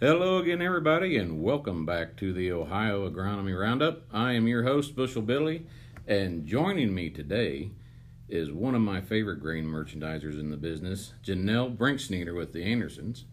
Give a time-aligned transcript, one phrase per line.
[0.00, 4.02] Hello again, everybody, and welcome back to the Ohio Agronomy Roundup.
[4.12, 5.66] I am your host, Bushel Billy,
[6.04, 7.70] and joining me today
[8.28, 13.24] is one of my favorite grain merchandisers in the business, Janelle Brinksneeder with the Andersons.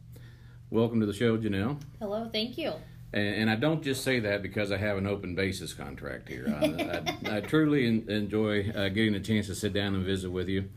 [0.69, 1.81] Welcome to the show, Janelle.
[1.99, 2.73] Hello, thank you.
[3.11, 6.45] And, and I don't just say that because I have an open basis contract here.
[6.47, 10.29] I, I, I truly en- enjoy uh, getting a chance to sit down and visit
[10.29, 10.69] with you.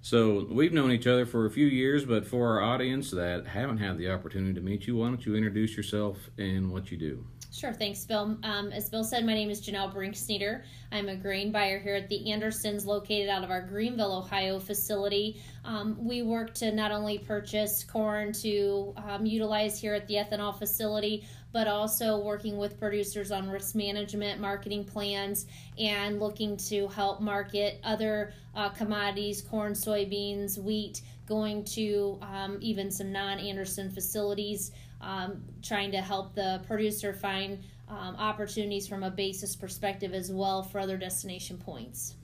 [0.00, 3.78] So we've known each other for a few years, but for our audience that haven't
[3.78, 7.24] had the opportunity to meet you, why don't you introduce yourself and what you do?
[7.52, 8.36] Sure, thanks, Bill.
[8.42, 10.62] Um, as Bill said, my name is Janelle Brinksneeder.
[10.92, 15.40] I'm a grain buyer here at the Andersons, located out of our Greenville, Ohio facility.
[15.64, 20.56] Um, we work to not only purchase corn to um, utilize here at the ethanol
[20.58, 25.46] facility, but also working with producers on risk management, marketing plans,
[25.78, 32.90] and looking to help market other uh, commodities, corn, soybeans, wheat, going to um, even
[32.90, 39.10] some non Anderson facilities um, trying to help the producer find um, opportunities from a
[39.10, 42.14] basis perspective as well for other destination points.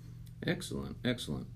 [0.47, 1.47] Excellent, excellent.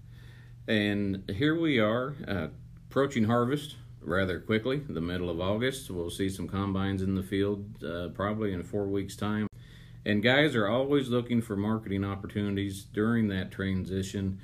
[0.68, 2.48] And here we are uh,
[2.88, 5.90] approaching harvest rather quickly, the middle of August.
[5.90, 9.48] We'll see some combines in the field uh, probably in four weeks' time.
[10.04, 14.38] And guys are always looking for marketing opportunities during that transition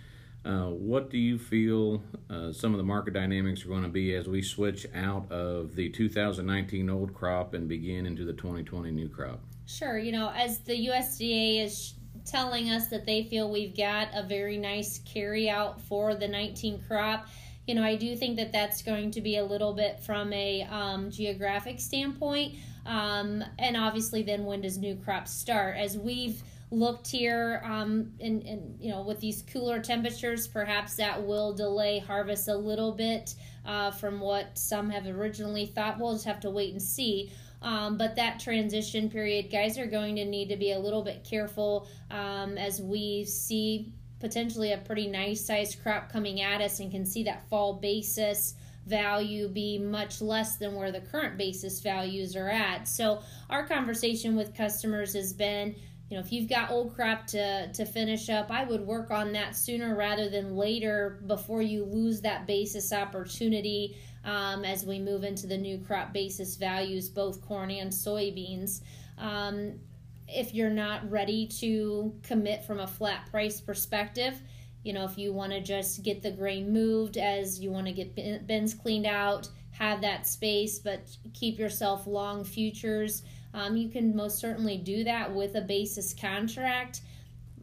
[0.44, 4.14] uh, what do you feel uh, some of the market dynamics are going to be
[4.14, 9.08] as we switch out of the 2019 old crop and begin into the 2020 new
[9.08, 9.40] crop?
[9.66, 9.98] Sure.
[9.98, 14.56] You know, as the USDA is telling us that they feel we've got a very
[14.56, 17.28] nice carry out for the 19 crop,
[17.66, 20.62] you know, I do think that that's going to be a little bit from a
[20.64, 22.56] um, geographic standpoint.
[22.84, 25.77] Um, and obviously, then when does new crop start?
[25.77, 31.22] As we've looked here um, and, and you know with these cooler temperatures perhaps that
[31.22, 33.34] will delay harvest a little bit
[33.66, 37.96] uh, from what some have originally thought we'll just have to wait and see um,
[37.96, 41.86] but that transition period guys are going to need to be a little bit careful
[42.11, 47.05] um, as we see potentially a pretty nice sized crop coming at us and can
[47.05, 48.55] see that fall basis
[48.86, 52.88] value be much less than where the current basis values are at.
[52.88, 55.74] So, our conversation with customers has been
[56.08, 59.33] you know, if you've got old crop to, to finish up, I would work on
[59.33, 65.24] that sooner rather than later before you lose that basis opportunity um, as we move
[65.24, 68.83] into the new crop basis values, both corn and soybeans.
[69.17, 69.80] Um,
[70.29, 74.41] if you're not ready to commit from a flat price perspective,
[74.83, 77.92] you know, if you want to just get the grain moved as you want to
[77.92, 78.14] get
[78.46, 83.23] bins cleaned out, have that space, but keep yourself long futures
[83.55, 87.02] um, you can most certainly do that with a basis contract.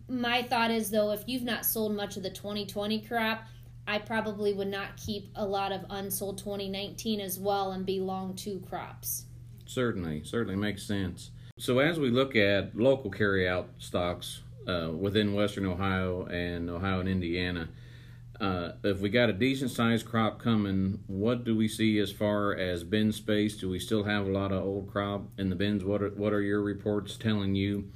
[0.08, 3.44] My thought is, though, if you've not sold much of the 2020 crop,
[3.88, 8.36] I probably would not keep a lot of unsold 2019 as well and be long
[8.36, 9.26] two crops.
[9.66, 11.32] Certainly, certainly makes sense.
[11.58, 17.10] So, as we look at local carryout stocks uh, within Western Ohio and Ohio and
[17.10, 17.68] Indiana,
[18.40, 22.56] uh, if we got a decent sized crop coming, what do we see as far
[22.56, 23.58] as bin space?
[23.58, 25.84] Do we still have a lot of old crop in the bins?
[25.84, 27.92] What are, what are your reports telling you?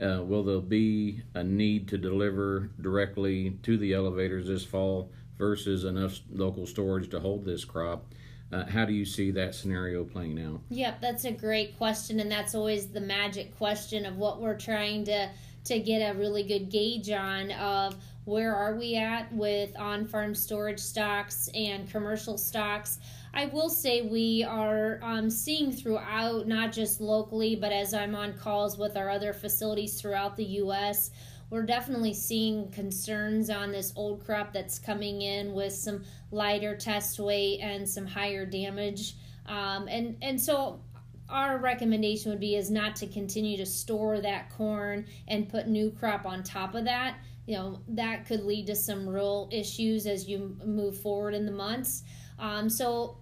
[0.00, 5.84] Uh, will there be a need to deliver directly to the elevators this fall versus
[5.84, 8.14] enough local storage to hold this crop?
[8.52, 10.60] Uh, how do you see that scenario playing out?
[10.70, 15.04] Yep, that's a great question, and that's always the magic question of what we're trying
[15.06, 15.28] to
[15.64, 17.94] to get a really good gauge on of
[18.28, 22.98] where are we at with on farm storage stocks and commercial stocks.
[23.32, 28.34] I will say we are um, seeing throughout, not just locally, but as I'm on
[28.34, 31.10] calls with our other facilities throughout the U.S.,
[31.48, 37.18] we're definitely seeing concerns on this old crop that's coming in with some lighter test
[37.18, 39.14] weight and some higher damage.
[39.46, 40.82] Um, and and so
[41.30, 45.90] our recommendation would be is not to continue to store that corn and put new
[45.90, 47.16] crop on top of that
[47.48, 51.52] you know that could lead to some real issues as you move forward in the
[51.52, 52.04] months.
[52.38, 53.18] Um, so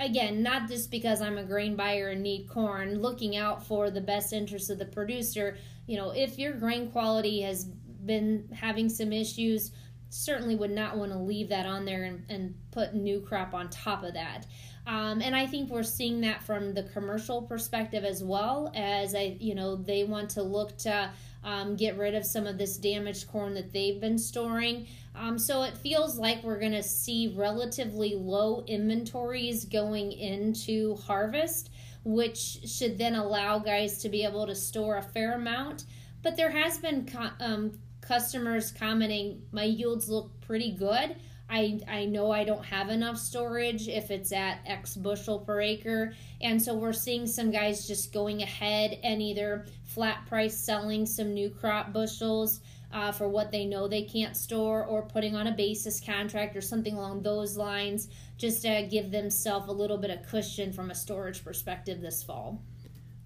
[0.00, 4.00] again not just because i'm a grain buyer and need corn looking out for the
[4.00, 5.56] best interest of the producer
[5.88, 9.72] you know if your grain quality has been having some issues
[10.10, 13.68] certainly would not want to leave that on there and, and put new crop on
[13.68, 14.46] top of that.
[14.86, 19.36] Um, and I think we're seeing that from the commercial perspective as well as I,
[19.38, 21.10] you know, they want to look to
[21.44, 24.86] um, get rid of some of this damaged corn that they've been storing.
[25.14, 31.70] Um, so it feels like we're going to see relatively low inventories going into harvest,
[32.04, 35.84] which should then allow guys to be able to store a fair amount.
[36.22, 41.16] But there has been co- um, customers commenting, my yields look pretty good.
[41.50, 46.14] I, I know I don't have enough storage if it's at X bushel per acre.
[46.40, 51.32] And so we're seeing some guys just going ahead and either flat price selling some
[51.32, 52.60] new crop bushels
[52.92, 56.60] uh, for what they know they can't store or putting on a basis contract or
[56.60, 60.94] something along those lines just to give themselves a little bit of cushion from a
[60.94, 62.62] storage perspective this fall.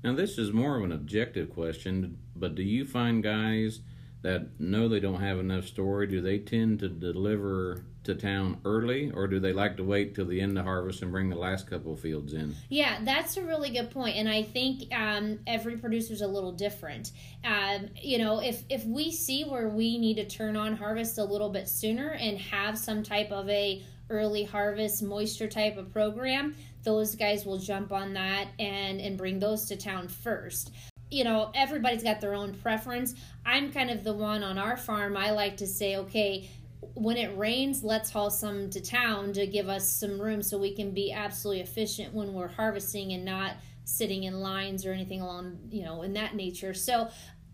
[0.03, 3.81] Now, this is more of an objective question, but do you find guys
[4.23, 9.11] that know they don't have enough storage, do they tend to deliver to town early,
[9.13, 11.69] or do they like to wait till the end of harvest and bring the last
[11.69, 12.55] couple fields in?
[12.69, 17.13] Yeah, that's a really good point, and I think um, every producer's a little different.
[17.45, 21.25] Um, you know, if if we see where we need to turn on harvest a
[21.25, 26.55] little bit sooner and have some type of a early harvest moisture type of program,
[26.83, 30.73] those guys will jump on that and and bring those to town first
[31.13, 33.15] you know, everybody's got their own preference.
[33.45, 35.17] I'm kind of the one on our farm.
[35.17, 36.49] I like to say, okay,
[36.95, 40.75] when it rains, let's haul some to town to give us some room so we
[40.75, 45.59] can be absolutely efficient when we're harvesting and not sitting in lines or anything along,
[45.71, 46.73] you know, in that nature.
[46.73, 47.09] So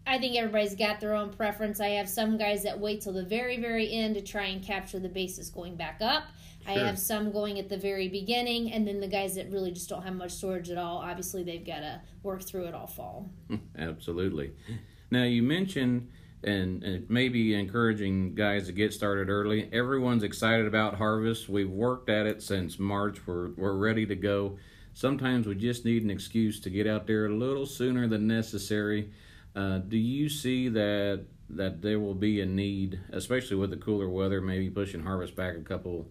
[0.06, 1.80] I think everybody's got their own preference.
[1.80, 4.98] I have some guys that wait till the very, very end to try and capture
[4.98, 6.24] the bases going back up.
[6.66, 6.72] Sure.
[6.72, 9.88] I have some going at the very beginning, and then the guys that really just
[9.88, 13.30] don't have much storage at all, obviously they've got to work through it all fall.
[13.78, 14.52] Absolutely.
[15.10, 16.08] Now, you mentioned
[16.44, 19.68] and, and maybe encouraging guys to get started early.
[19.72, 21.48] Everyone's excited about harvest.
[21.48, 23.26] We've worked at it since March.
[23.26, 24.58] We're, we're ready to go.
[24.94, 29.10] Sometimes we just need an excuse to get out there a little sooner than necessary.
[29.54, 34.08] Uh, do you see that that there will be a need, especially with the cooler
[34.08, 36.06] weather, maybe pushing harvest back a couple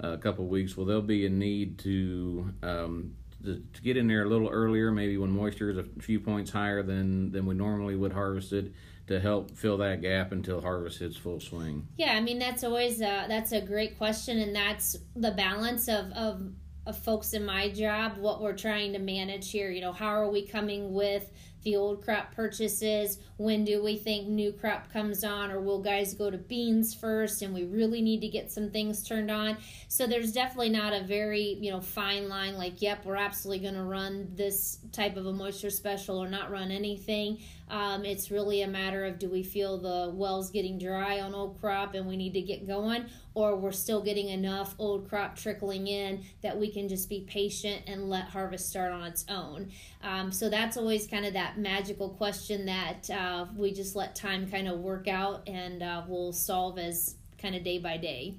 [0.00, 0.76] a couple weeks?
[0.76, 4.90] Will there be a need to, um, to to get in there a little earlier,
[4.90, 8.72] maybe when moisture is a few points higher than than we normally would harvest it?
[9.08, 11.86] to help fill that gap until harvest hits full swing?
[11.96, 16.12] Yeah, I mean that's always a, that's a great question, and that's the balance of
[16.12, 16.52] of
[16.86, 18.16] of folks in my job.
[18.18, 21.30] What we're trying to manage here, you know, how are we coming with
[21.62, 23.18] the old crop purchases?
[23.36, 25.50] When do we think new crop comes on?
[25.50, 29.06] Or will guys go to beans first and we really need to get some things
[29.06, 29.56] turned on?
[29.88, 33.74] So there's definitely not a very, you know, fine line like, yep, we're absolutely going
[33.74, 37.38] to run this type of a moisture special or not run anything.
[37.72, 41.58] Um, it's really a matter of do we feel the wells getting dry on old
[41.58, 45.86] crop and we need to get going, or we're still getting enough old crop trickling
[45.86, 49.70] in that we can just be patient and let harvest start on its own.
[50.02, 54.50] Um, so that's always kind of that magical question that uh, we just let time
[54.50, 58.34] kind of work out and uh, we'll solve as kind of day by day.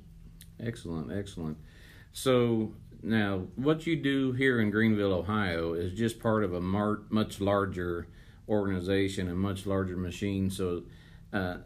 [0.59, 1.57] Excellent, excellent.
[2.11, 7.01] So now, what you do here in Greenville, Ohio, is just part of a mar-
[7.09, 8.07] much larger
[8.47, 10.49] organization and much larger machine.
[10.49, 10.83] So,
[11.31, 11.57] uh,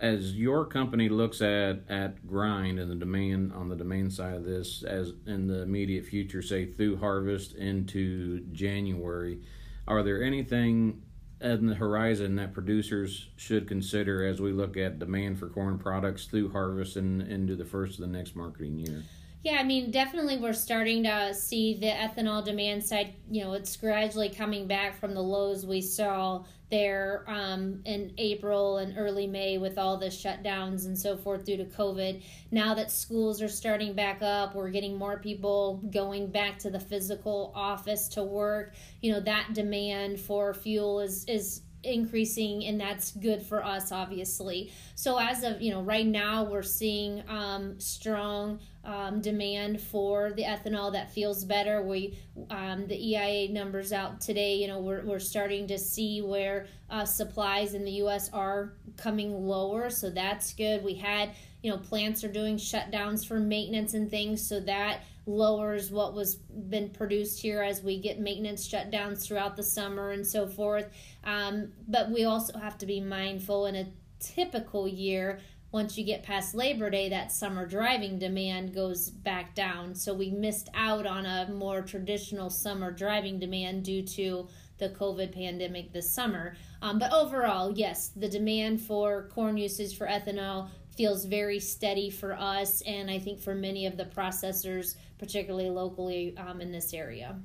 [0.00, 4.44] as your company looks at at grind and the demand on the demand side of
[4.44, 9.38] this as in the immediate future say through harvest into january
[9.86, 11.02] are there anything
[11.42, 16.26] in the horizon that producers should consider as we look at demand for corn products
[16.26, 19.02] through harvest and into the first of the next marketing year
[19.42, 23.14] yeah, I mean, definitely we're starting to see the ethanol demand side.
[23.30, 28.78] You know, it's gradually coming back from the lows we saw there um, in April
[28.78, 32.22] and early May with all the shutdowns and so forth due to COVID.
[32.50, 36.78] Now that schools are starting back up, we're getting more people going back to the
[36.78, 38.74] physical office to work.
[39.00, 44.72] You know, that demand for fuel is is increasing and that's good for us obviously.
[44.94, 50.42] So as of you know right now we're seeing um, strong um, demand for the
[50.42, 51.82] ethanol that feels better.
[51.82, 52.18] We
[52.50, 57.04] um, the eia numbers out today you know we're, we're starting to see where uh,
[57.04, 60.84] supplies in the us are coming lower so that's good.
[60.84, 61.30] We had
[61.62, 66.36] you know plants are doing shutdowns for maintenance and things so that lowers what was
[66.36, 70.88] been produced here as we get maintenance shutdowns throughout the summer and so forth.
[71.24, 75.40] Um, but we also have to be mindful in a typical year.
[75.72, 79.94] Once you get past Labor Day, that summer driving demand goes back down.
[79.94, 84.48] So we missed out on a more traditional summer driving demand due to
[84.78, 86.56] the COVID pandemic this summer.
[86.82, 92.34] Um, but overall, yes, the demand for corn usage for ethanol feels very steady for
[92.34, 97.40] us and I think for many of the processors, particularly locally um, in this area.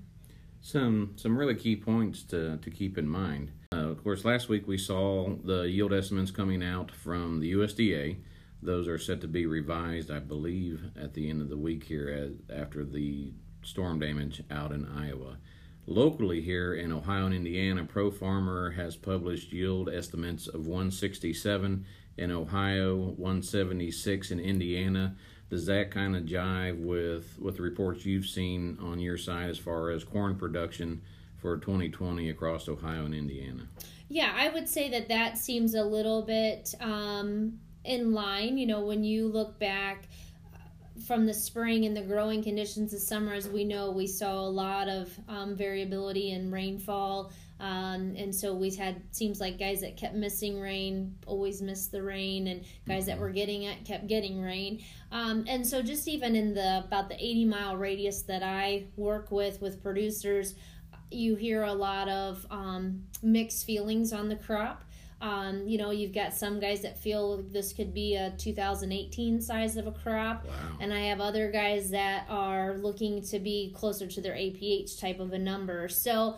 [0.59, 3.51] Some some really key points to, to keep in mind.
[3.71, 8.17] Uh, of course, last week we saw the yield estimates coming out from the USDA.
[8.61, 12.09] Those are set to be revised, I believe, at the end of the week here
[12.09, 13.31] as, after the
[13.63, 15.37] storm damage out in Iowa.
[15.87, 21.85] Locally here in Ohio and Indiana, Pro Farmer has published yield estimates of 167
[22.17, 25.15] in Ohio, 176 in Indiana.
[25.51, 29.59] Does that kind of jive with with the reports you've seen on your side as
[29.59, 31.03] far as corn production
[31.37, 33.67] for 2020 across Ohio and Indiana?
[34.09, 38.57] Yeah, I would say that that seems a little bit um, in line.
[38.57, 40.07] You know, when you look back
[41.05, 44.49] from the spring and the growing conditions of summer, as we know, we saw a
[44.49, 47.31] lot of um, variability in rainfall.
[47.59, 52.03] Um, and so we've had seems like guys that kept missing rain always missed the
[52.03, 54.83] rain, and guys that were getting it kept getting rain.
[55.11, 59.31] Um, and so just even in the about the 80 mile radius that I work
[59.31, 60.55] with with producers,
[61.11, 64.83] you hear a lot of um, mixed feelings on the crop.
[65.21, 69.77] Um, you know, you've got some guys that feel this could be a 2018 size
[69.77, 70.53] of a crop, wow.
[70.81, 75.19] and I have other guys that are looking to be closer to their APH type
[75.19, 75.87] of a number.
[75.87, 76.37] So,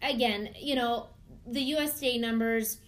[0.00, 1.08] again, you know,
[1.46, 2.78] the USDA numbers,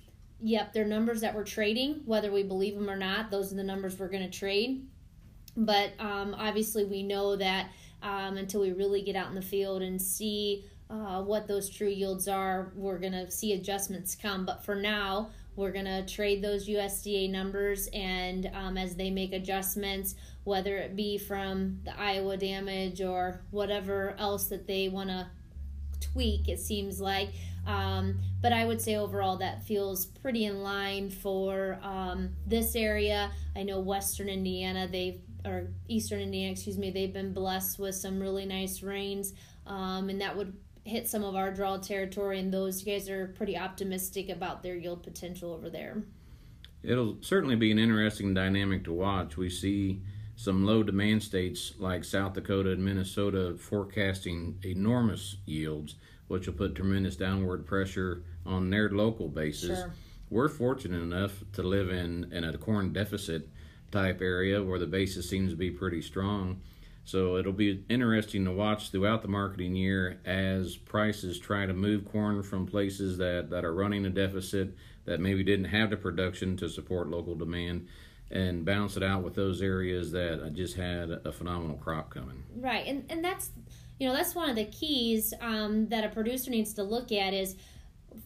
[0.41, 3.31] yep, they're numbers that we're trading, whether we believe them or not.
[3.31, 4.87] Those are the numbers we're going to trade.
[5.57, 7.71] But um, obviously, we know that
[8.03, 11.89] um, until we really get out in the field and see uh, what those true
[11.89, 14.45] yields are, we're going to see adjustments come.
[14.45, 19.33] But for now, we're going to trade those USDA numbers, and um, as they make
[19.33, 25.29] adjustments, whether it be from the Iowa damage or whatever else that they want to
[26.01, 27.31] tweak, it seems like.
[27.67, 33.31] Um, but I would say overall that feels pretty in line for um, this area.
[33.55, 38.21] I know Western Indiana, they've or Eastern Indiana, excuse me, they've been blessed with some
[38.21, 39.33] really nice rains,
[39.67, 40.55] um, and that would
[40.91, 45.03] hit some of our draw territory, and those guys are pretty optimistic about their yield
[45.03, 46.03] potential over there.
[46.83, 49.37] It'll certainly be an interesting dynamic to watch.
[49.37, 50.03] We see
[50.37, 55.95] some low demand states like South Dakota and Minnesota forecasting enormous yields,
[56.29, 59.79] which will put tremendous downward pressure on their local bases.
[59.79, 59.93] Sure.
[60.29, 63.49] We're fortunate enough to live in, in a corn deficit
[63.93, 66.63] type area where the basis seems to be pretty strong.
[67.11, 72.05] So it'll be interesting to watch throughout the marketing year as prices try to move
[72.05, 74.77] corn from places that, that are running a deficit
[75.07, 77.89] that maybe didn't have the production to support local demand
[78.31, 82.45] and balance it out with those areas that just had a phenomenal crop coming.
[82.55, 83.51] Right, and and that's
[83.99, 87.35] you know that's one of the keys um, that a producer needs to look at
[87.35, 87.57] is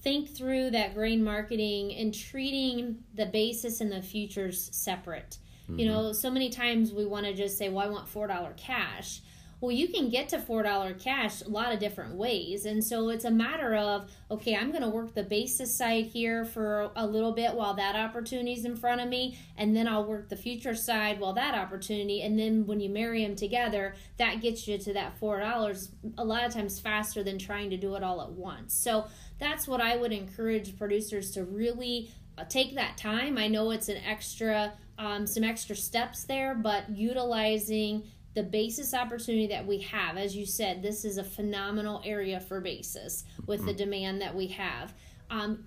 [0.03, 5.39] think through that grain marketing and treating the basis and the futures separate.
[5.65, 5.79] Mm-hmm.
[5.79, 9.21] You know, so many times we want to just say, well, I want $4 cash.
[9.61, 12.67] Well, you can get to $4 cash a lot of different ways.
[12.67, 16.45] And so it's a matter of, okay, I'm going to work the basis side here
[16.45, 19.39] for a little bit while that opportunity is in front of me.
[19.57, 22.21] And then I'll work the future side while that opportunity.
[22.21, 26.45] And then when you marry them together, that gets you to that $4 a lot
[26.45, 28.75] of times faster than trying to do it all at once.
[28.75, 29.07] So
[29.39, 33.39] that's what I would encourage producers to really uh, take that time.
[33.39, 39.47] I know it's an extra um, some extra steps there, but utilizing the basis opportunity
[39.47, 40.17] that we have.
[40.17, 43.69] As you said, this is a phenomenal area for basis with mm-hmm.
[43.69, 44.93] the demand that we have.
[45.31, 45.67] Um,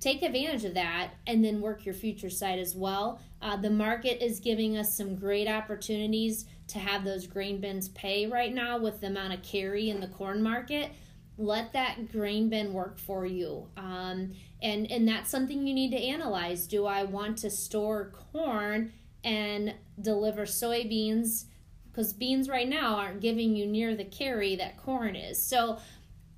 [0.00, 3.20] take advantage of that and then work your future side as well.
[3.42, 8.26] Uh, the market is giving us some great opportunities to have those grain bins pay
[8.26, 10.90] right now with the amount of carry in the corn market.
[11.38, 13.68] Let that grain bin work for you.
[13.76, 14.32] Um,
[14.62, 16.66] and and that's something you need to analyze.
[16.66, 18.92] Do i want to store corn
[19.24, 21.44] and deliver soybeans?
[21.90, 25.42] Because beans right now aren't giving you near the carry that corn is.
[25.42, 25.78] So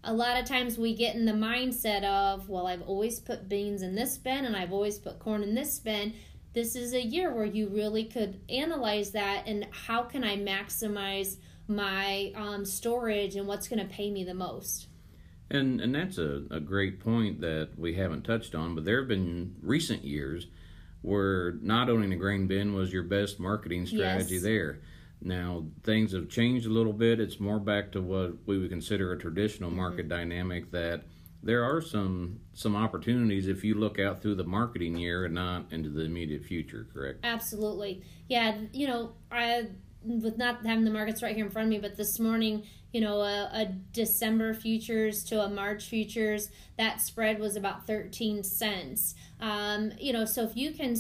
[0.05, 3.83] a lot of times we get in the mindset of well i've always put beans
[3.83, 6.15] in this bin and i've always put corn in this bin.
[6.55, 11.37] This is a year where you really could analyze that and how can i maximize
[11.69, 14.89] my um, storage and what's going to pay me the most
[15.51, 19.09] and and that's a, a great point that we haven't touched on, but there have
[19.09, 20.47] been recent years
[21.03, 24.43] where not owning a grain bin was your best marketing strategy yes.
[24.43, 24.81] there.
[25.21, 27.21] Now things have changed a little bit.
[27.21, 29.79] It's more back to what we would consider a traditional mm-hmm.
[29.79, 30.19] market mm-hmm.
[30.19, 31.05] dynamic that
[31.43, 35.73] there are some some opportunities if you look out through the marketing year and not
[35.73, 37.21] into the immediate future, correct?
[37.25, 38.03] Absolutely.
[38.29, 39.69] Yeah, you know, I
[40.09, 43.01] with not having the markets right here in front of me, but this morning you
[43.03, 49.15] know, a, a, December futures to a March futures, that spread was about 13 cents.
[49.41, 50.95] Um, you know, so if you can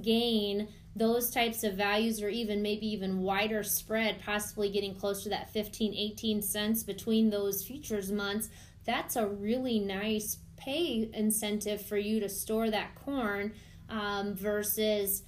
[0.00, 5.28] gain those types of values or even maybe even wider spread, possibly getting close to
[5.28, 8.48] that 15, 18 cents between those futures months,
[8.86, 13.52] that's a really nice pay incentive for you to store that corn
[13.90, 15.24] um, versus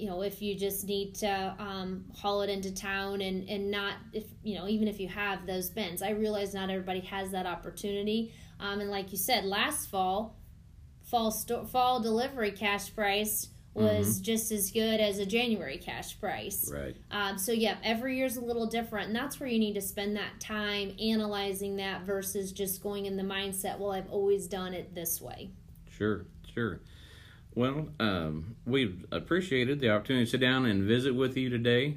[0.00, 3.94] you know if you just need to um, haul it into town and and not
[4.12, 7.46] if you know even if you have those bins i realize not everybody has that
[7.46, 10.36] opportunity um, and like you said last fall
[11.02, 14.24] fall sto- fall delivery cash price was mm-hmm.
[14.24, 16.70] just as good as a January cash price.
[16.72, 16.96] Right.
[17.10, 20.16] Um, so yeah, every year's a little different, and that's where you need to spend
[20.16, 24.92] that time analyzing that versus just going in the mindset, well, I've always done it
[24.94, 25.50] this way.
[25.88, 26.80] Sure, sure.
[27.54, 31.96] Well, um, we've appreciated the opportunity to sit down and visit with you today.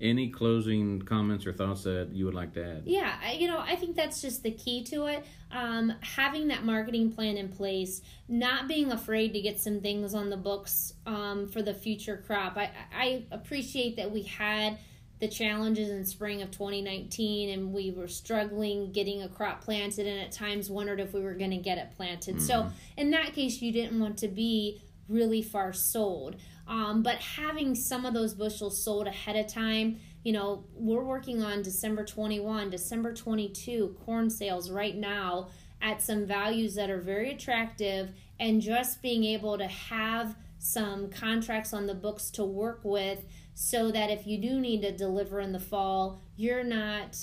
[0.00, 2.82] Any closing comments or thoughts that you would like to add?
[2.86, 5.26] Yeah, I, you know, I think that's just the key to it.
[5.50, 10.30] Um, having that marketing plan in place, not being afraid to get some things on
[10.30, 12.56] the books um, for the future crop.
[12.56, 14.78] I, I appreciate that we had
[15.20, 20.20] the challenges in spring of 2019 and we were struggling getting a crop planted and
[20.20, 22.36] at times wondered if we were going to get it planted.
[22.36, 22.44] Mm-hmm.
[22.44, 26.36] So, in that case, you didn't want to be really far sold.
[26.66, 31.42] Um, but having some of those bushels sold ahead of time, you know, we're working
[31.42, 35.48] on December 21, December 22 corn sales right now
[35.82, 41.72] at some values that are very attractive, and just being able to have some contracts
[41.72, 43.24] on the books to work with
[43.54, 47.16] so that if you do need to deliver in the fall, you're not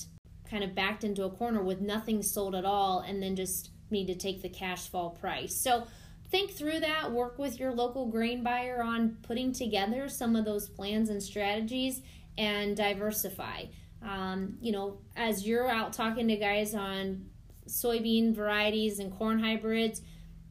[0.50, 4.08] kind of backed into a corner with nothing sold at all and then just need
[4.08, 5.56] to take the cash fall price.
[5.56, 5.86] So
[6.30, 10.68] think through that, work with your local grain buyer on putting together some of those
[10.68, 12.02] plans and strategies
[12.38, 13.66] and diversify.
[14.02, 17.28] Um, you know, as you're out talking to guys on
[17.68, 20.02] soybean varieties and corn hybrids,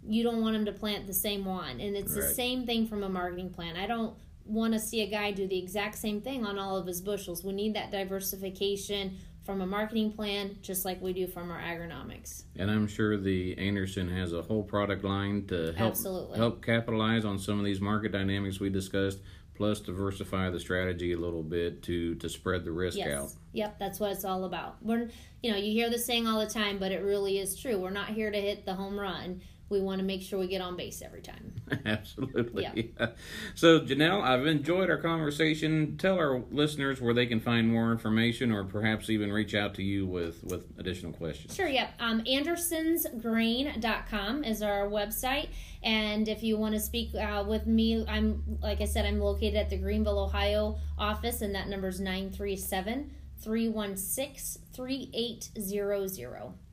[0.08, 1.80] you don't want them to plant the same one.
[1.80, 2.22] And it's right.
[2.22, 3.76] the same thing from a marketing plan.
[3.76, 6.86] I don't want to see a guy do the exact same thing on all of
[6.86, 7.44] his bushels.
[7.44, 12.44] We need that diversification from a marketing plan, just like we do from our agronomics.
[12.56, 16.38] And I'm sure the Anderson has a whole product line to help Absolutely.
[16.38, 19.20] help capitalize on some of these market dynamics we discussed,
[19.54, 23.08] plus diversify the strategy a little bit to to spread the risk yes.
[23.08, 23.30] out.
[23.52, 24.82] Yep, that's what it's all about.
[24.82, 25.10] We're
[25.42, 27.78] you know you hear the saying all the time, but it really is true.
[27.78, 30.60] We're not here to hit the home run we want to make sure we get
[30.60, 31.52] on base every time.
[31.84, 32.62] Absolutely.
[32.62, 32.72] Yeah.
[32.74, 33.06] yeah.
[33.54, 35.96] So, Janelle, I've enjoyed our conversation.
[35.96, 39.82] Tell our listeners where they can find more information or perhaps even reach out to
[39.82, 41.54] you with, with additional questions.
[41.54, 41.90] Sure, yep.
[41.98, 45.48] Um, AndersonsGrain.com is our website.
[45.82, 49.56] And if you want to speak uh, with me, I'm, like I said, I'm located
[49.56, 56.65] at the Greenville, Ohio office, and that number is 937 316 3800.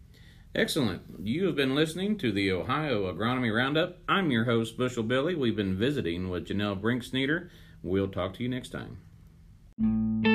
[0.56, 1.02] Excellent.
[1.20, 3.98] You have been listening to the Ohio Agronomy Roundup.
[4.08, 5.34] I'm your host, Bushel Billy.
[5.34, 7.50] We've been visiting with Janelle Brinksneeder.
[7.82, 10.33] We'll talk to you next time.